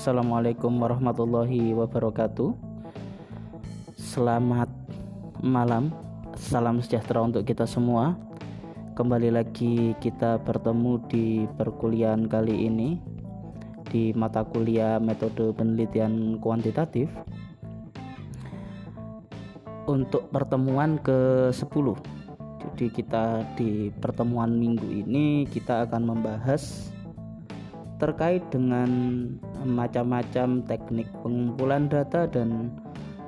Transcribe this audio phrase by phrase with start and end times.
[0.00, 2.56] Assalamualaikum warahmatullahi wabarakatuh.
[4.00, 4.72] Selamat
[5.44, 5.92] malam,
[6.40, 8.16] salam sejahtera untuk kita semua.
[8.96, 12.96] Kembali lagi kita bertemu di perkuliahan kali ini
[13.92, 17.12] di mata kuliah metode penelitian kuantitatif
[19.84, 21.86] untuk pertemuan ke-10.
[22.56, 26.88] Jadi kita di pertemuan minggu ini kita akan membahas
[28.00, 28.88] terkait dengan
[29.64, 32.72] macam-macam teknik pengumpulan data dan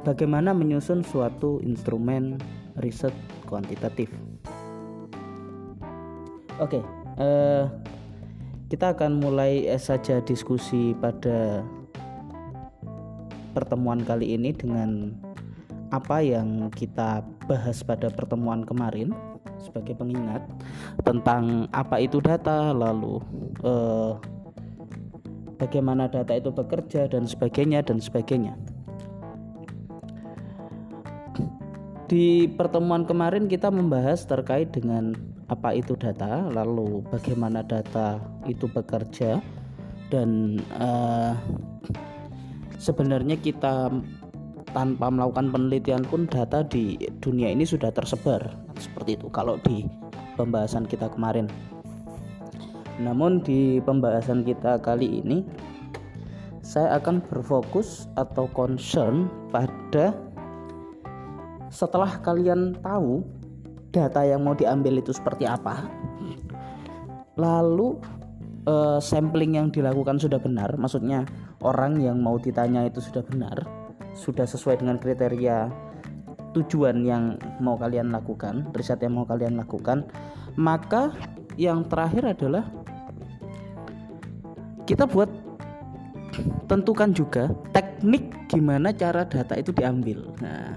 [0.03, 2.41] bagaimana menyusun suatu instrumen
[2.81, 3.13] riset
[3.47, 4.09] kuantitatif.
[6.61, 6.81] Oke,
[7.21, 7.65] eh,
[8.73, 11.61] kita akan mulai saja diskusi pada
[13.53, 15.13] pertemuan kali ini dengan
[15.93, 19.13] apa yang kita bahas pada pertemuan kemarin
[19.61, 20.41] sebagai pengingat
[21.05, 23.21] tentang apa itu data lalu
[23.61, 24.13] eh,
[25.63, 28.59] bagaimana data itu bekerja dan sebagainya dan sebagainya.
[32.11, 35.15] Di pertemuan kemarin kita membahas terkait dengan
[35.47, 39.39] apa itu data, lalu bagaimana data itu bekerja
[40.11, 41.33] dan uh,
[42.77, 43.89] sebenarnya kita
[44.77, 48.41] tanpa melakukan penelitian pun data di dunia ini sudah tersebar
[48.77, 49.89] seperti itu kalau di
[50.37, 51.49] pembahasan kita kemarin.
[53.01, 55.45] Namun di pembahasan kita kali ini
[56.63, 60.15] saya akan berfokus atau concern pada
[61.73, 63.25] setelah kalian tahu
[63.93, 65.89] data yang mau diambil itu seperti apa.
[67.37, 67.97] Lalu
[68.69, 71.25] eh, sampling yang dilakukan sudah benar, maksudnya
[71.65, 73.65] orang yang mau ditanya itu sudah benar,
[74.13, 75.73] sudah sesuai dengan kriteria
[76.53, 80.05] tujuan yang mau kalian lakukan, riset yang mau kalian lakukan,
[80.61, 81.13] maka
[81.57, 82.65] yang terakhir adalah
[84.89, 85.31] kita buat
[86.67, 90.33] tentukan juga teknik gimana cara data itu diambil.
[90.41, 90.77] Nah,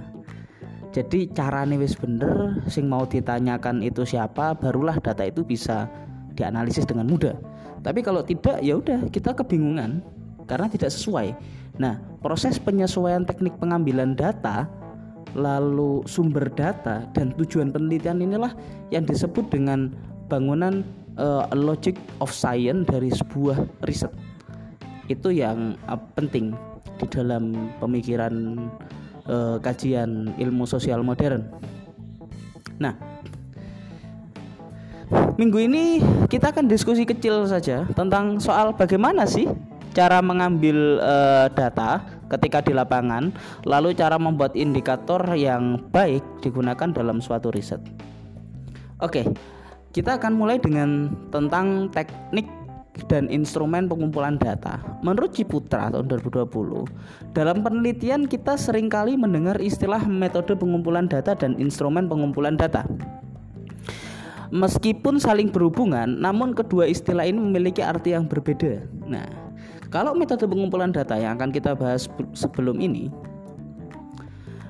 [0.95, 5.87] jadi cara wis bener, sing mau ditanyakan itu siapa, barulah data itu bisa
[6.35, 7.35] dianalisis dengan mudah.
[7.83, 9.99] Tapi kalau tidak, ya udah kita kebingungan
[10.47, 11.35] karena tidak sesuai.
[11.75, 14.67] Nah, proses penyesuaian teknik pengambilan data,
[15.35, 18.55] lalu sumber data dan tujuan penelitian inilah
[18.89, 19.91] yang disebut dengan
[20.31, 20.81] bangunan
[21.17, 24.11] uh, logic of science dari sebuah riset
[25.07, 26.55] itu yang uh, penting
[26.97, 28.65] di dalam pemikiran
[29.27, 31.45] uh, kajian ilmu sosial modern.
[32.79, 32.95] Nah,
[35.35, 35.99] minggu ini
[36.31, 39.47] kita akan diskusi kecil saja tentang soal bagaimana sih
[39.95, 43.31] cara mengambil uh, data ketika di lapangan,
[43.63, 47.79] lalu cara membuat indikator yang baik digunakan dalam suatu riset.
[48.99, 49.27] Oke,
[49.95, 52.43] kita akan mulai dengan tentang teknik
[53.07, 54.75] dan instrumen pengumpulan data.
[54.99, 61.55] Menurut Ciputra tahun 2020, dalam penelitian kita sering kali mendengar istilah metode pengumpulan data dan
[61.55, 62.83] instrumen pengumpulan data.
[64.51, 68.83] Meskipun saling berhubungan, namun kedua istilah ini memiliki arti yang berbeda.
[69.07, 69.27] Nah,
[69.91, 73.11] kalau metode pengumpulan data yang akan kita bahas sebelum ini,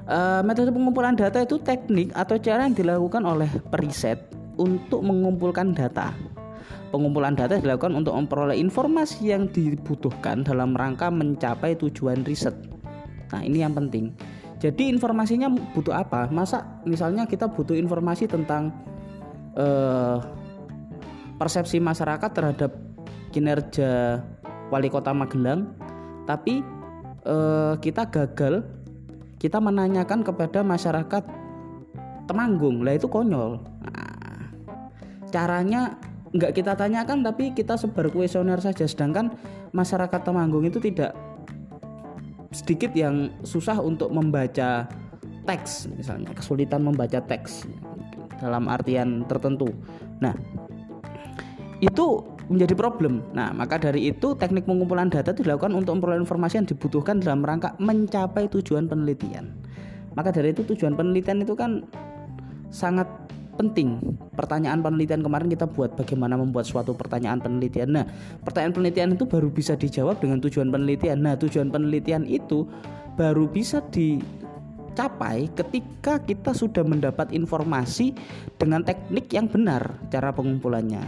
[0.06, 6.11] uh, metode pengumpulan data itu teknik atau cara yang dilakukan oleh periset untuk mengumpulkan data.
[6.89, 12.55] Pengumpulan data dilakukan untuk memperoleh informasi yang dibutuhkan dalam rangka mencapai tujuan riset.
[13.35, 14.16] Nah, ini yang penting.
[14.63, 16.31] Jadi informasinya butuh apa?
[16.31, 18.71] Masa misalnya kita butuh informasi tentang
[19.59, 20.17] eh,
[21.35, 22.72] persepsi masyarakat terhadap
[23.35, 24.23] kinerja
[24.72, 25.75] wali kota Magelang,
[26.23, 26.63] tapi
[27.27, 28.63] eh, kita gagal
[29.35, 31.23] kita menanyakan kepada masyarakat
[32.25, 33.61] Temanggung, lah itu konyol.
[33.61, 34.04] Nah,
[35.35, 36.00] caranya
[36.31, 38.88] nggak kita tanyakan tapi kita sebar kuesioner saja.
[38.88, 39.35] Sedangkan
[39.75, 41.12] masyarakat Temanggung itu tidak
[42.56, 44.88] sedikit yang susah untuk membaca
[45.44, 46.31] teks misalnya.
[46.31, 47.68] Kesulitan membaca teks
[48.40, 49.75] dalam artian tertentu.
[50.23, 50.31] Nah
[51.84, 53.20] itu menjadi problem.
[53.35, 57.76] Nah maka dari itu teknik pengumpulan data dilakukan untuk memperoleh informasi yang dibutuhkan dalam rangka
[57.84, 59.52] mencapai tujuan penelitian.
[60.16, 61.84] Maka dari itu tujuan penelitian itu kan
[62.72, 63.08] sangat
[63.55, 63.99] penting.
[64.35, 67.96] Pertanyaan penelitian kemarin kita buat bagaimana membuat suatu pertanyaan penelitian.
[67.96, 68.05] Nah
[68.43, 71.23] pertanyaan penelitian itu baru bisa dijawab dengan tujuan penelitian.
[71.23, 72.67] Nah tujuan penelitian itu
[73.16, 78.11] baru bisa dicapai ketika kita sudah mendapat informasi
[78.59, 81.01] dengan teknik yang benar cara pengumpulannya.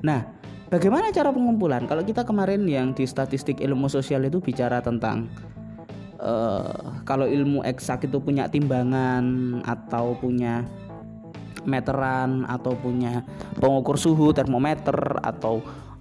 [0.00, 0.24] Nah
[0.72, 1.84] bagaimana cara pengumpulan?
[1.84, 5.28] Kalau kita kemarin yang di statistik ilmu sosial itu bicara tentang
[6.20, 9.24] Uh, kalau ilmu eksak itu punya timbangan
[9.64, 10.68] atau punya
[11.64, 13.24] meteran atau punya
[13.58, 15.60] pengukur suhu termometer atau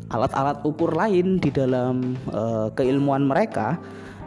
[0.10, 3.78] alat-alat ukur lain di dalam uh, keilmuan mereka.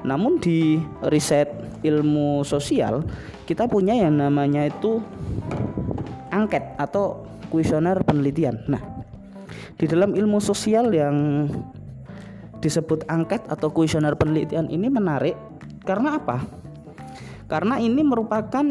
[0.02, 1.46] Namun di riset
[1.86, 3.06] ilmu sosial
[3.46, 4.98] kita punya yang namanya itu
[6.34, 8.58] angket atau kuesioner penelitian.
[8.66, 8.82] Nah
[9.78, 11.46] di dalam ilmu sosial yang
[12.62, 15.34] disebut angket atau kuesioner penelitian ini menarik
[15.82, 16.46] karena apa?
[17.50, 18.64] Karena ini merupakan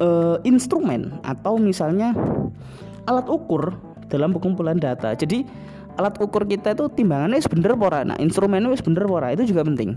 [0.00, 2.14] uh, instrumen atau misalnya
[3.04, 3.76] alat ukur
[4.08, 5.12] dalam pengumpulan data.
[5.14, 5.44] Jadi
[5.94, 8.00] alat ukur kita itu timbangannya bener pora.
[8.02, 9.94] Nah, instrumennya bener pora itu juga penting.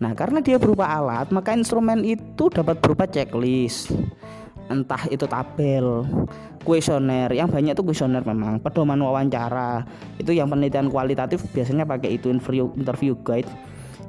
[0.00, 3.92] Nah, karena dia berupa alat, maka instrumen itu dapat berupa checklist.
[4.70, 6.06] Entah itu tabel,
[6.62, 9.84] kuesioner, yang banyak itu kuesioner memang, pedoman wawancara.
[10.16, 13.50] Itu yang penelitian kualitatif biasanya pakai itu interview interview guide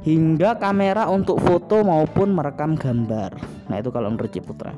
[0.02, 3.36] hingga kamera untuk foto maupun merekam gambar.
[3.70, 4.74] Nah, itu kalau menurut Ciputra.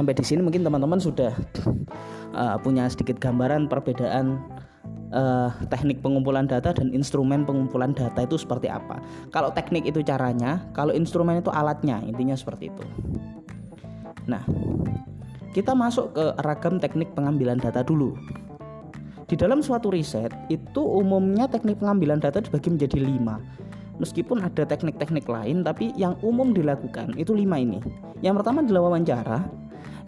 [0.00, 1.36] Sampai di sini mungkin teman-teman sudah
[2.32, 4.40] uh, punya sedikit gambaran perbedaan
[5.12, 8.96] uh, teknik pengumpulan data dan instrumen pengumpulan data itu seperti apa.
[9.28, 12.84] Kalau teknik itu caranya, kalau instrumen itu alatnya, intinya seperti itu.
[14.24, 14.40] Nah,
[15.52, 18.16] kita masuk ke ragam teknik pengambilan data dulu.
[19.28, 23.36] Di dalam suatu riset itu umumnya teknik pengambilan data dibagi menjadi lima.
[24.00, 27.84] Meskipun ada teknik-teknik lain, tapi yang umum dilakukan itu lima ini.
[28.24, 29.59] Yang pertama adalah wawancara,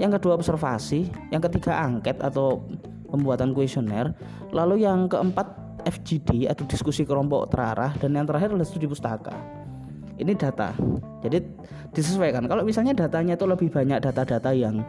[0.02, 2.66] yang kedua observasi, yang ketiga angket atau
[3.06, 4.10] pembuatan kuesioner,
[4.50, 5.46] lalu yang keempat
[5.86, 9.30] FGD atau diskusi kelompok terarah, dan yang terakhir adalah studi pustaka.
[10.18, 10.74] Ini data.
[11.22, 11.38] Jadi
[11.94, 12.50] disesuaikan.
[12.50, 14.82] Kalau misalnya datanya itu lebih banyak data-data yang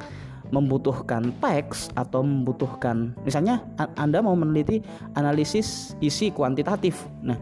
[0.53, 3.65] membutuhkan teks atau membutuhkan misalnya
[3.97, 4.85] Anda mau meneliti
[5.17, 7.09] analisis isi kuantitatif.
[7.25, 7.37] Nah,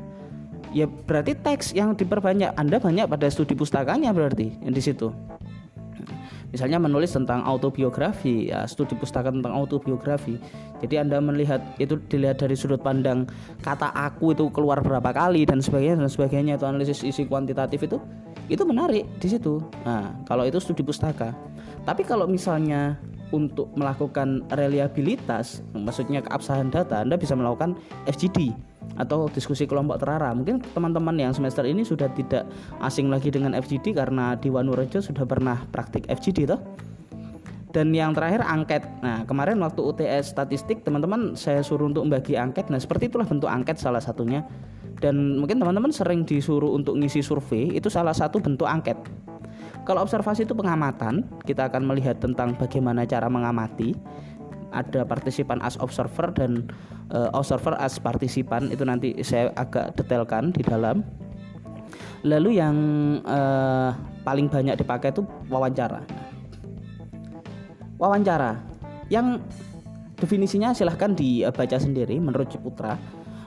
[0.71, 2.55] ya berarti teks yang diperbanyak.
[2.55, 5.11] Anda banyak pada studi pustakanya berarti yang di situ.
[6.51, 10.35] Misalnya menulis tentang autobiografi, ya studi pustaka tentang autobiografi.
[10.83, 13.23] Jadi Anda melihat itu dilihat dari sudut pandang
[13.63, 17.97] kata aku itu keluar berapa kali dan sebagainya dan sebagainya itu analisis isi kuantitatif itu
[18.51, 19.63] itu menarik di situ.
[19.87, 21.31] Nah, kalau itu studi pustaka.
[21.87, 22.99] Tapi kalau misalnya
[23.31, 27.79] untuk melakukan reliabilitas, maksudnya keabsahan data, Anda bisa melakukan
[28.11, 30.35] FGD atau diskusi kelompok terarah.
[30.35, 32.47] Mungkin teman-teman yang semester ini sudah tidak
[32.83, 36.61] asing lagi dengan FGD karena di Wanurejo sudah pernah praktik FGD toh.
[37.71, 38.83] Dan yang terakhir angket.
[38.99, 42.67] Nah, kemarin waktu UTS statistik teman-teman saya suruh untuk membagi angket.
[42.67, 44.43] Nah, seperti itulah bentuk angket salah satunya.
[44.99, 48.99] Dan mungkin teman-teman sering disuruh untuk ngisi survei, itu salah satu bentuk angket.
[49.81, 53.97] Kalau observasi itu pengamatan, kita akan melihat tentang bagaimana cara mengamati.
[54.71, 56.71] Ada partisipan as observer dan
[57.11, 61.03] uh, observer as partisipan itu nanti saya agak detailkan di dalam.
[62.23, 62.75] Lalu yang
[63.25, 63.91] uh,
[64.23, 66.05] paling banyak dipakai itu wawancara.
[67.99, 68.57] Wawancara
[69.11, 69.41] yang
[70.17, 72.95] definisinya silahkan dibaca sendiri menurut Ciputra.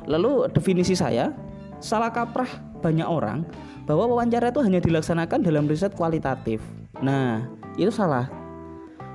[0.05, 1.33] Lalu definisi saya
[1.81, 2.51] salah kaprah
[2.85, 3.47] banyak orang
[3.89, 6.61] bahwa wawancara itu hanya dilaksanakan dalam riset kualitatif.
[7.01, 7.47] Nah,
[7.81, 8.44] itu salah.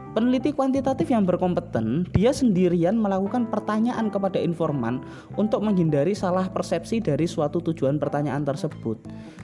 [0.09, 5.05] Peneliti kuantitatif yang berkompeten, dia sendirian melakukan pertanyaan kepada informan
[5.37, 8.97] untuk menghindari salah persepsi dari suatu tujuan pertanyaan tersebut.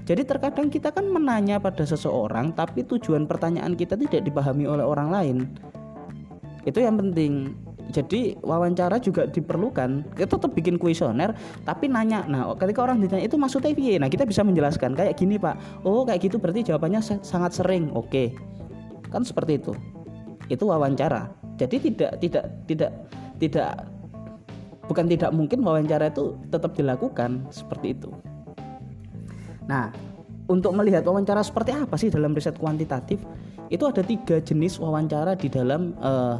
[0.10, 5.14] Jadi terkadang kita kan menanya pada seseorang tapi tujuan pertanyaan kita tidak dipahami oleh orang
[5.14, 5.38] lain.
[6.66, 7.54] Itu yang penting.
[7.94, 10.18] Jadi wawancara juga diperlukan.
[10.18, 12.26] Kita tetap bikin kuesioner tapi nanya.
[12.26, 14.02] Nah ketika orang ditanya itu maksudnya piye?
[14.02, 15.86] Nah kita bisa menjelaskan kayak gini pak.
[15.86, 17.94] Oh kayak gitu berarti jawabannya sangat sering.
[17.94, 18.34] Oke.
[19.14, 19.78] Kan seperti itu
[20.52, 22.92] itu wawancara jadi tidak tidak tidak
[23.42, 23.72] tidak
[24.86, 28.10] bukan tidak mungkin wawancara itu tetap dilakukan seperti itu
[29.66, 29.90] nah
[30.46, 33.18] untuk melihat wawancara seperti apa sih dalam riset kuantitatif
[33.74, 36.38] itu ada tiga jenis wawancara di dalam uh,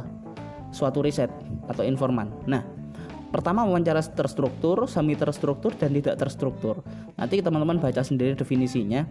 [0.70, 1.30] suatu riset
[1.66, 2.30] atau informan.
[2.46, 2.62] Nah,
[3.34, 6.86] pertama wawancara terstruktur, semi terstruktur dan tidak terstruktur.
[7.18, 9.02] Nanti teman-teman baca sendiri definisinya.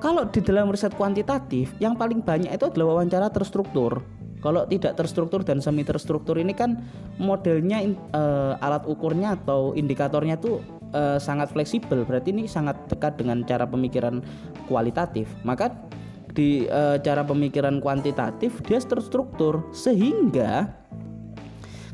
[0.00, 4.00] Kalau di dalam riset kuantitatif, yang paling banyak itu adalah wawancara terstruktur.
[4.40, 6.80] Kalau tidak terstruktur dan semi terstruktur ini kan
[7.20, 8.22] modelnya e,
[8.64, 10.64] alat ukurnya atau indikatornya itu
[10.96, 12.08] e, sangat fleksibel.
[12.08, 14.24] Berarti ini sangat dekat dengan cara pemikiran
[14.64, 15.28] kualitatif.
[15.44, 15.76] Maka
[16.32, 20.72] di e, cara pemikiran kuantitatif dia terstruktur sehingga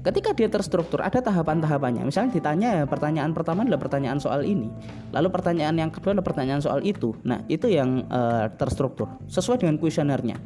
[0.06, 2.06] ketika dia terstruktur ada tahapan-tahapannya.
[2.06, 4.70] Misalnya ditanya ya, pertanyaan pertama adalah pertanyaan soal ini.
[5.10, 7.18] Lalu pertanyaan yang kedua adalah pertanyaan soal itu.
[7.26, 8.20] Nah itu yang e,
[8.54, 10.38] terstruktur sesuai dengan kuesionernya.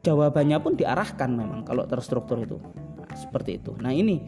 [0.00, 2.56] Jawabannya pun diarahkan memang kalau terstruktur itu.
[2.56, 3.76] Nah, seperti itu.
[3.76, 4.18] Nah ini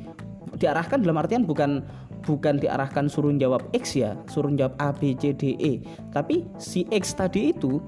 [0.60, 1.80] diarahkan dalam artian bukan
[2.28, 5.80] bukan diarahkan suruh jawab X ya suruh jawab A B C D E.
[6.12, 7.80] Tapi si X tadi itu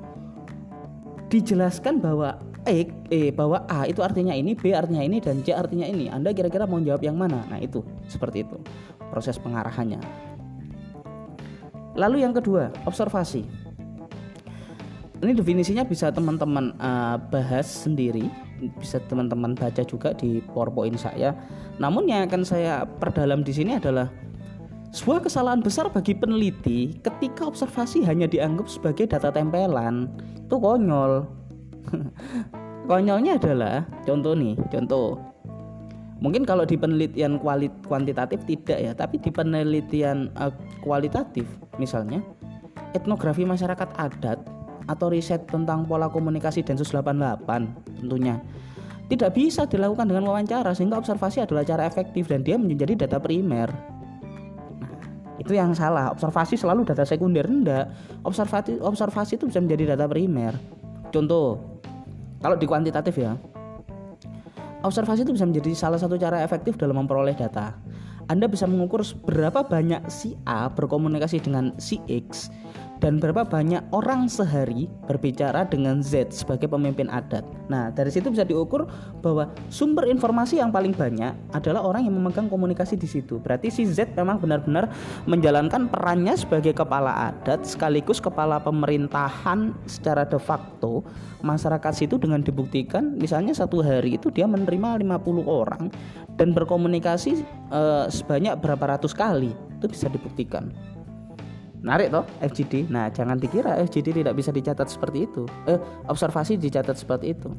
[1.27, 5.87] dijelaskan bahwa E, e bahwa A itu artinya ini, B artinya ini dan C artinya
[5.87, 6.11] ini.
[6.11, 7.47] Anda kira-kira mau jawab yang mana?
[7.47, 7.81] Nah, itu
[8.11, 8.59] seperti itu
[9.11, 10.03] proses pengarahannya.
[11.97, 13.47] Lalu yang kedua, observasi.
[15.17, 18.29] Ini definisinya bisa teman-teman uh, bahas sendiri,
[18.77, 21.33] bisa teman-teman baca juga di PowerPoint saya.
[21.81, 24.13] Namun yang akan saya perdalam di sini adalah
[24.93, 30.13] sebuah kesalahan besar bagi peneliti ketika observasi hanya dianggap sebagai data tempelan.
[30.45, 31.46] Itu konyol.
[32.91, 35.19] Konyolnya adalah contoh nih, contoh.
[36.17, 40.49] Mungkin kalau di penelitian kualit kuantitatif tidak ya, tapi di penelitian uh,
[40.81, 41.45] kualitatif
[41.77, 42.25] misalnya
[42.97, 44.41] etnografi masyarakat adat
[44.89, 48.41] atau riset tentang pola komunikasi Densus 88 tentunya
[49.07, 53.71] tidak bisa dilakukan dengan wawancara sehingga observasi adalah cara efektif dan dia menjadi data primer.
[54.83, 54.91] Nah,
[55.39, 56.11] itu yang salah.
[56.11, 57.87] Observasi selalu data sekunder enggak.
[58.27, 60.59] Observasi observasi itu bisa menjadi data primer.
[61.15, 61.76] Contoh,
[62.47, 63.35] kalau di kuantitatif ya,
[64.87, 67.75] observasi itu bisa menjadi salah satu cara efektif dalam memperoleh data.
[68.31, 72.55] Anda bisa mengukur berapa banyak si A berkomunikasi dengan si X
[72.97, 77.45] dan berapa banyak orang sehari berbicara dengan Z sebagai pemimpin adat.
[77.69, 78.89] Nah, dari situ bisa diukur
[79.21, 83.37] bahwa sumber informasi yang paling banyak adalah orang yang memegang komunikasi di situ.
[83.43, 84.89] Berarti si Z memang benar-benar
[85.29, 91.05] menjalankan perannya sebagai kepala adat sekaligus kepala pemerintahan secara de facto
[91.45, 95.93] masyarakat situ dengan dibuktikan misalnya satu hari itu dia menerima 50 orang
[96.37, 99.53] dan berkomunikasi e, sebanyak berapa ratus kali.
[99.77, 100.96] Itu bisa dibuktikan
[101.81, 105.45] menarik toh FGD nah jangan dikira FGD tidak bisa dicatat seperti itu.
[105.69, 105.79] Eh
[106.09, 107.51] observasi dicatat seperti itu.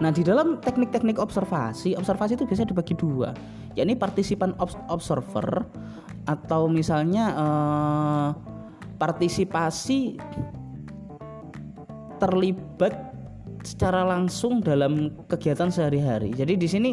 [0.00, 3.30] Nah di dalam teknik-teknik observasi observasi itu biasa dibagi dua.
[3.78, 4.52] Yakni partisipan
[4.90, 5.64] observer
[6.28, 8.28] atau misalnya eh,
[8.98, 10.20] partisipasi
[12.22, 12.94] terlibat
[13.66, 16.30] secara langsung dalam kegiatan sehari-hari.
[16.34, 16.90] Jadi di sini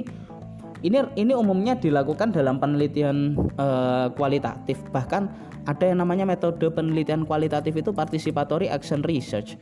[0.79, 4.79] ini ini umumnya dilakukan dalam penelitian uh, kualitatif.
[4.95, 5.23] Bahkan
[5.67, 9.59] ada yang namanya metode penelitian kualitatif itu participatory action research.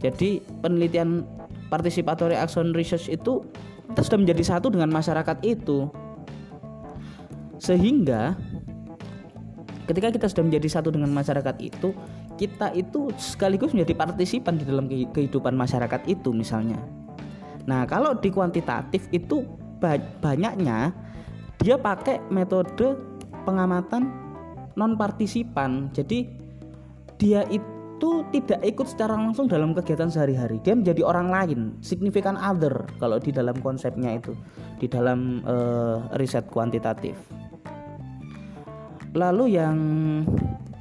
[0.00, 1.28] Jadi penelitian
[1.68, 3.44] participatory action research itu
[3.92, 5.92] sudah menjadi satu dengan masyarakat itu.
[7.60, 8.32] Sehingga
[9.84, 11.92] ketika kita sudah menjadi satu dengan masyarakat itu
[12.40, 16.80] kita itu sekaligus menjadi partisipan di dalam kehidupan masyarakat itu misalnya.
[17.68, 19.44] Nah kalau di kuantitatif itu
[20.20, 20.90] banyaknya
[21.60, 22.96] dia pakai metode
[23.44, 24.08] pengamatan
[24.74, 26.26] non partisipan jadi
[27.20, 30.58] dia itu tidak ikut secara langsung dalam kegiatan sehari-hari.
[30.60, 34.34] Dia menjadi orang lain signifikan other kalau di dalam konsepnya itu.
[34.82, 37.14] Di dalam uh, riset kuantitatif.
[39.14, 39.78] Lalu yang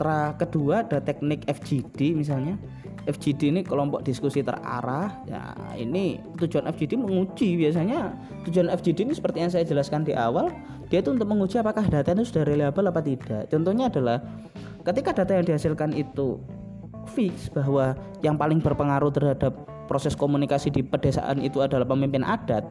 [0.04, 2.60] tra kedua ada teknik FGD misalnya
[3.04, 5.12] FGD ini kelompok diskusi terarah.
[5.28, 8.16] Ya, ini tujuan FGD menguji biasanya
[8.48, 10.52] tujuan FGD ini seperti yang saya jelaskan di awal,
[10.88, 13.52] dia itu untuk menguji apakah data itu sudah reliable apa tidak.
[13.52, 14.24] Contohnya adalah
[14.88, 16.40] ketika data yang dihasilkan itu
[17.12, 17.92] fix bahwa
[18.24, 19.52] yang paling berpengaruh terhadap
[19.92, 22.64] proses komunikasi di pedesaan itu adalah pemimpin adat,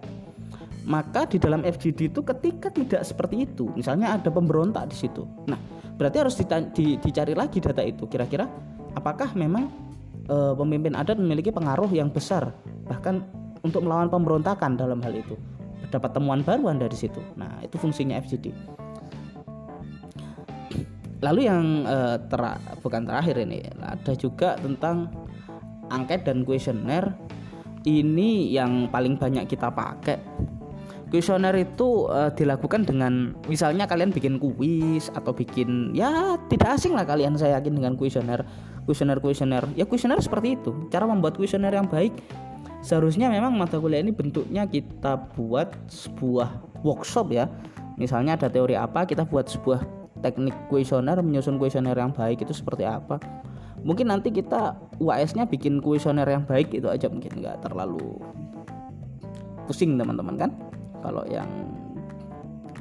[0.83, 5.23] maka di dalam FGD itu ketika tidak seperti itu, misalnya ada pemberontak di situ.
[5.47, 5.59] Nah,
[5.95, 6.35] berarti harus
[6.75, 8.11] dicari lagi data itu.
[8.11, 8.51] Kira-kira
[8.99, 9.71] apakah memang
[10.27, 12.51] e, pemimpin adat memiliki pengaruh yang besar
[12.91, 13.23] bahkan
[13.63, 15.39] untuk melawan pemberontakan dalam hal itu?
[15.93, 17.23] Dapat temuan baru dari situ.
[17.39, 18.51] Nah itu fungsinya FGD
[21.23, 22.43] lalu yang e, ter
[22.83, 25.09] bukan terakhir ini ada juga tentang
[25.89, 27.15] angket dan kuesioner.
[27.83, 30.19] Ini yang paling banyak kita pakai
[31.13, 37.05] kuesioner itu uh, dilakukan dengan misalnya kalian bikin kuis atau bikin ya tidak asing lah
[37.05, 38.41] kalian saya yakin dengan kuesioner
[38.89, 39.69] kuesioner kuesioner.
[39.77, 42.17] Ya kuesioner seperti itu cara membuat kuesioner yang baik.
[42.81, 47.47] Seharusnya memang mata kuliah ini bentuknya kita buat sebuah workshop ya.
[48.01, 49.85] Misalnya ada teori apa kita buat sebuah
[50.25, 53.21] teknik kuesioner menyusun kuesioner yang baik itu seperti apa.
[53.85, 58.17] Mungkin nanti kita UAS nya bikin kuesioner yang baik itu aja mungkin nggak terlalu
[59.67, 60.51] pusing teman-teman kan
[61.03, 61.47] kalau yang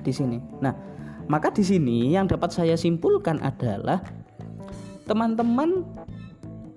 [0.02, 0.38] di sini.
[0.62, 0.74] Nah,
[1.28, 4.02] maka di sini yang dapat saya simpulkan adalah
[5.10, 5.84] teman-teman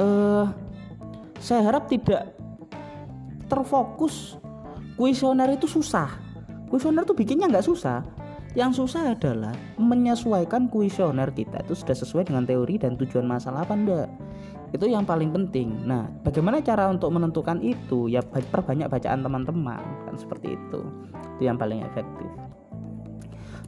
[0.01, 0.47] eh,
[1.39, 2.35] saya harap tidak
[3.47, 4.41] terfokus
[4.97, 6.09] kuesioner itu susah.
[6.73, 8.01] Kuesioner itu bikinnya nggak susah.
[8.55, 13.75] Yang susah adalah menyesuaikan kuesioner kita itu sudah sesuai dengan teori dan tujuan masalah apa
[13.75, 14.07] enggak
[14.75, 15.87] itu yang paling penting.
[15.87, 18.11] Nah bagaimana cara untuk menentukan itu?
[18.11, 20.83] Ya perbanyak bacaan teman-teman kan seperti itu.
[21.39, 22.27] Itu yang paling efektif.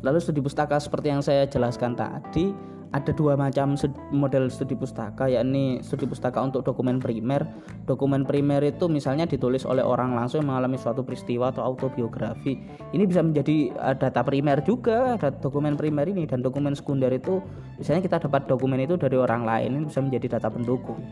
[0.02, 2.50] Lalu studi pustaka seperti yang saya jelaskan tadi
[2.94, 3.74] ada dua macam
[4.14, 7.42] model studi pustaka yakni studi pustaka untuk dokumen primer.
[7.88, 12.58] Dokumen primer itu misalnya ditulis oleh orang langsung yang mengalami suatu peristiwa atau autobiografi.
[12.94, 17.42] Ini bisa menjadi uh, data primer juga ada dokumen primer ini dan dokumen sekunder itu
[17.80, 21.02] misalnya kita dapat dokumen itu dari orang lain ini bisa menjadi data pendukung.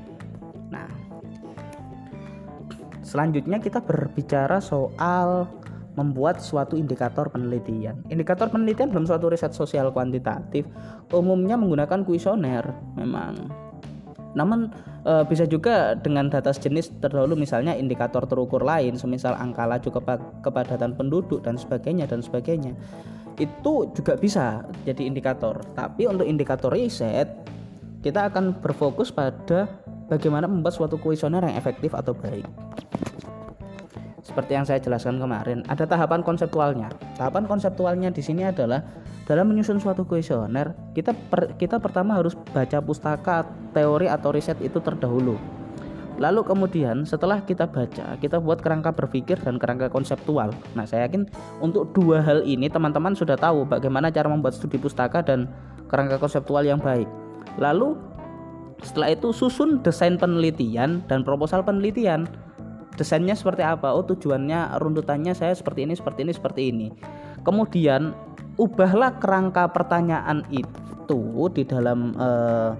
[0.70, 0.86] Nah
[3.02, 5.46] selanjutnya kita berbicara soal
[5.94, 8.02] membuat suatu indikator penelitian.
[8.10, 10.66] Indikator penelitian dalam suatu riset sosial kuantitatif
[11.14, 12.66] umumnya menggunakan kuesioner
[12.98, 13.50] memang.
[14.34, 14.66] Namun
[15.06, 19.88] e, bisa juga dengan data sejenis terdahulu misalnya indikator terukur lain semisal angka laju
[20.42, 22.74] kepadatan penduduk dan sebagainya dan sebagainya.
[23.38, 25.62] Itu juga bisa jadi indikator.
[25.78, 27.30] Tapi untuk indikator riset
[28.02, 29.70] kita akan berfokus pada
[30.10, 32.44] bagaimana membuat suatu kuesioner yang efektif atau baik
[34.34, 36.90] seperti yang saya jelaskan kemarin, ada tahapan konseptualnya.
[37.14, 38.82] Tahapan konseptualnya di sini adalah
[39.30, 44.82] dalam menyusun suatu kuesioner, kita per, kita pertama harus baca pustaka teori atau riset itu
[44.82, 45.38] terdahulu.
[46.18, 50.50] Lalu kemudian setelah kita baca, kita buat kerangka berpikir dan kerangka konseptual.
[50.74, 51.30] Nah, saya yakin
[51.62, 55.46] untuk dua hal ini teman-teman sudah tahu bagaimana cara membuat studi pustaka dan
[55.86, 57.06] kerangka konseptual yang baik.
[57.62, 57.94] Lalu
[58.82, 62.26] setelah itu susun desain penelitian dan proposal penelitian
[62.94, 66.88] desainnya seperti apa oh tujuannya runtutannya saya seperti ini seperti ini seperti ini.
[67.42, 68.14] Kemudian
[68.56, 72.70] ubahlah kerangka pertanyaan itu di dalam eh,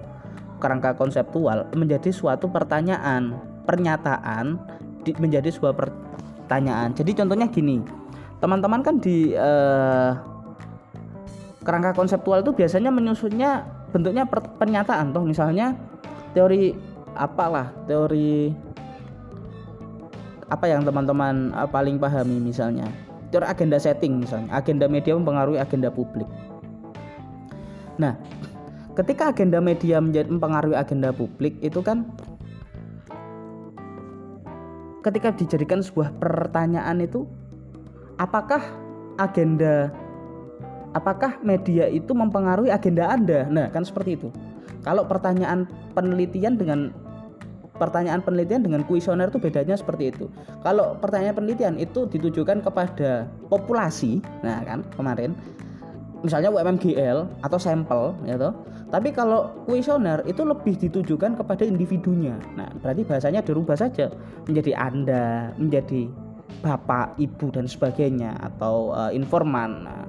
[0.57, 3.35] kerangka konseptual menjadi suatu pertanyaan
[3.67, 4.57] pernyataan
[5.03, 6.95] di, menjadi sebuah pertanyaan.
[6.95, 7.83] Jadi contohnya gini
[8.39, 10.11] teman-teman kan di eh,
[11.61, 15.27] kerangka konseptual itu biasanya menyusunnya bentuknya pernyataan toh.
[15.27, 15.75] Misalnya
[16.31, 16.73] teori
[17.15, 18.64] apalah teori
[20.49, 22.85] apa yang teman-teman uh, paling pahami misalnya?
[23.33, 24.53] Teori agenda setting misalnya.
[24.53, 26.29] Agenda media mempengaruhi agenda publik.
[27.97, 28.13] Nah
[28.95, 32.07] ketika agenda media menjadi mempengaruhi agenda publik itu kan
[35.03, 37.27] ketika dijadikan sebuah pertanyaan itu
[38.17, 38.63] apakah
[39.19, 39.91] agenda
[40.95, 43.45] apakah media itu mempengaruhi agenda Anda?
[43.51, 44.29] Nah kan seperti itu.
[44.85, 45.65] Kalau pertanyaan
[45.97, 46.93] penelitian dengan
[47.75, 50.25] pertanyaan penelitian dengan kuesioner itu bedanya seperti itu.
[50.63, 55.35] Kalau pertanyaan penelitian itu ditujukan kepada populasi, nah kan kemarin
[56.25, 58.55] misalnya UMMGL atau sampel ya toh.
[58.89, 62.37] Tapi kalau kuesioner itu lebih ditujukan kepada individunya.
[62.55, 64.13] Nah, berarti bahasanya dirubah saja
[64.47, 66.07] menjadi Anda, menjadi
[66.61, 69.89] bapak, ibu dan sebagainya atau uh, informan.
[69.89, 70.05] Nah,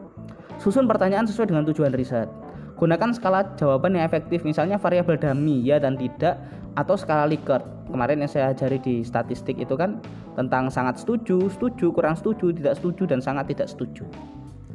[0.60, 2.28] susun pertanyaan sesuai dengan tujuan riset.
[2.76, 6.36] Gunakan skala jawaban yang efektif, misalnya variabel dummy ya dan tidak
[6.76, 7.64] atau skala Likert.
[7.88, 9.98] Kemarin yang saya ajari di statistik itu kan
[10.36, 14.04] tentang sangat setuju, setuju, kurang setuju, tidak setuju dan sangat tidak setuju.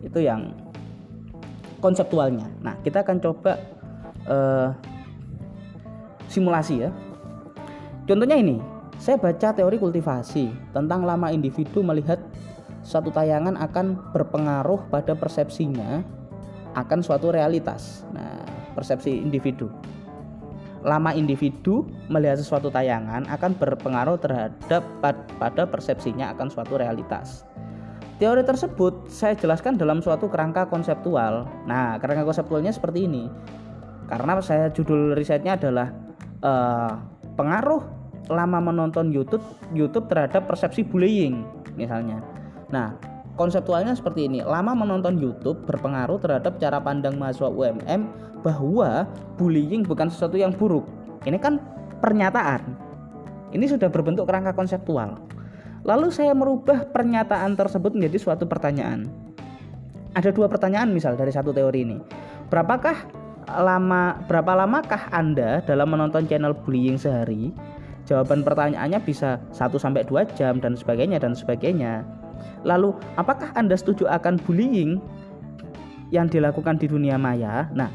[0.01, 0.57] Itu yang
[1.79, 2.49] konseptualnya.
[2.65, 3.61] Nah, kita akan coba
[4.25, 4.73] uh,
[6.25, 6.89] simulasi ya.
[8.09, 8.57] Contohnya ini,
[8.97, 12.17] saya baca teori kultivasi tentang lama individu melihat
[12.81, 16.01] satu tayangan akan berpengaruh pada persepsinya
[16.73, 18.07] akan suatu realitas.
[18.09, 18.41] Nah,
[18.73, 19.69] persepsi individu.
[20.81, 24.81] Lama individu melihat sesuatu tayangan akan berpengaruh terhadap
[25.37, 27.45] pada persepsinya akan suatu realitas.
[28.17, 31.49] Teori tersebut saya jelaskan dalam suatu kerangka konseptual.
[31.65, 33.25] Nah, kerangka konseptualnya seperti ini.
[34.05, 35.89] Karena saya judul risetnya adalah
[36.45, 37.01] uh,
[37.33, 37.81] pengaruh
[38.29, 41.41] lama menonton YouTube YouTube terhadap persepsi bullying
[41.73, 42.21] misalnya.
[42.69, 42.93] Nah,
[43.39, 48.01] Konseptualnya seperti ini, lama menonton YouTube berpengaruh terhadap cara pandang mahasiswa UMM
[48.43, 49.07] bahwa
[49.39, 50.83] bullying bukan sesuatu yang buruk.
[51.23, 51.61] Ini kan
[52.03, 52.61] pernyataan.
[53.55, 55.15] Ini sudah berbentuk kerangka konseptual.
[55.87, 59.09] Lalu saya merubah pernyataan tersebut menjadi suatu pertanyaan.
[60.11, 61.97] Ada dua pertanyaan misal dari satu teori ini.
[62.51, 63.07] Berapakah
[63.47, 67.55] lama berapa lamakah Anda dalam menonton channel bullying sehari?
[68.05, 72.03] Jawaban pertanyaannya bisa 1 sampai 2 jam dan sebagainya dan sebagainya.
[72.63, 75.01] Lalu, apakah Anda setuju akan bullying
[76.13, 77.69] yang dilakukan di dunia maya?
[77.73, 77.89] Nah,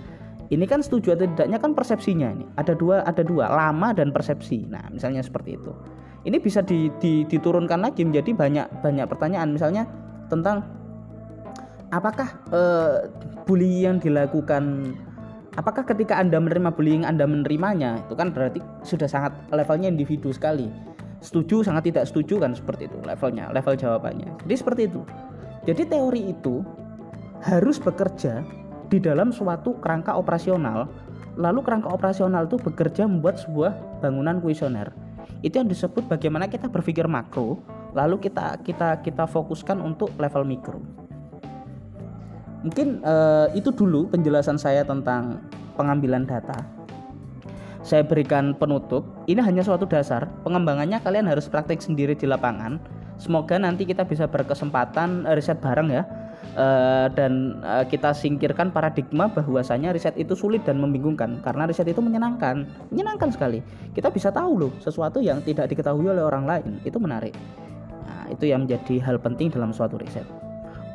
[0.51, 2.47] ini kan setuju atau tidaknya kan persepsinya ini.
[2.59, 4.67] Ada dua, ada dua, lama dan persepsi.
[4.67, 5.73] Nah, misalnya seperti itu.
[6.27, 9.55] Ini bisa di, di, diturunkan lagi menjadi banyak banyak pertanyaan.
[9.55, 9.87] Misalnya
[10.27, 10.67] tentang
[11.95, 13.11] apakah eh,
[13.47, 14.95] bullying yang dilakukan
[15.55, 20.69] apakah ketika Anda menerima bullying Anda menerimanya itu kan berarti sudah sangat levelnya individu sekali
[21.21, 24.31] setuju sangat tidak setuju kan seperti itu levelnya level jawabannya.
[24.45, 25.03] Jadi seperti itu.
[25.67, 26.63] Jadi teori itu
[27.43, 28.47] harus bekerja
[28.87, 30.87] di dalam suatu kerangka operasional.
[31.37, 34.95] Lalu kerangka operasional itu bekerja membuat sebuah bangunan kuesioner.
[35.45, 37.61] Itu yang disebut bagaimana kita berpikir makro
[37.97, 40.81] lalu kita kita kita fokuskan untuk level mikro.
[42.65, 45.39] Mungkin uh, itu dulu penjelasan saya tentang
[45.77, 46.76] pengambilan data
[47.87, 49.07] saya berikan penutup.
[49.31, 50.27] Ini hanya suatu dasar.
[50.43, 52.83] Pengembangannya kalian harus praktek sendiri di lapangan.
[53.17, 56.05] Semoga nanti kita bisa berkesempatan eh, riset bareng ya.
[56.57, 61.41] Uh, dan uh, kita singkirkan paradigma bahwasanya riset itu sulit dan membingungkan.
[61.45, 62.65] Karena riset itu menyenangkan.
[62.91, 63.61] Menyenangkan sekali.
[63.93, 66.81] Kita bisa tahu loh sesuatu yang tidak diketahui oleh orang lain.
[66.83, 67.37] Itu menarik.
[68.09, 70.25] Nah, itu yang menjadi hal penting dalam suatu riset.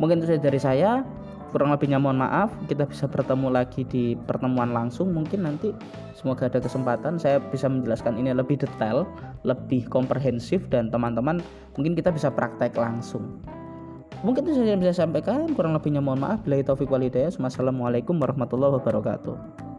[0.02, 1.06] Mungkin itu saja dari saya
[1.52, 5.12] kurang lebihnya mohon maaf kita bisa bertemu lagi di pertemuan langsung.
[5.12, 5.76] Mungkin nanti
[6.16, 7.20] semoga ada kesempatan.
[7.20, 9.04] Saya bisa menjelaskan ini lebih detail
[9.44, 11.44] lebih komprehensif dan teman-teman
[11.76, 13.44] mungkin kita bisa praktek langsung.
[14.24, 15.52] Mungkin itu saja yang bisa saya sampaikan.
[15.52, 16.42] Kurang lebihnya mohon maaf.
[16.48, 19.71] Bila taufik walidayah wassalamualaikum warahmatullahi wabarakatuh